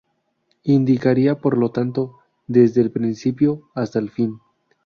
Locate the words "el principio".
2.81-3.69